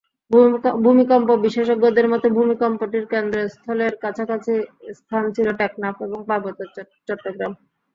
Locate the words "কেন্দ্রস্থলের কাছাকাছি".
3.13-4.53